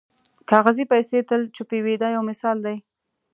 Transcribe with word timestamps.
کاغذي 0.49 0.85
پیسې 0.91 1.19
تل 1.29 1.41
چوپې 1.55 1.79
وي 1.85 1.95
دا 2.01 2.07
یو 2.15 2.23
مثال 2.31 2.57
دی. 2.65 2.77